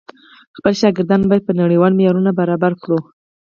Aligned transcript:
خپل 0.57 0.73
شاګردان 0.81 1.21
بايد 1.29 1.43
په 1.45 1.53
نړيوالو 1.61 1.97
معيارونو 1.97 2.31
برابر 2.39 2.71
کړو. 2.81 2.99